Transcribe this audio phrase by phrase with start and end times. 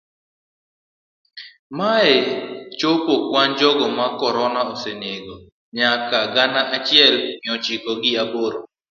[1.77, 2.11] Mae
[2.79, 5.35] chopo kwan jogo ma corona osenego
[5.77, 8.57] nyaka gana achiel mia ochiko gi aboro.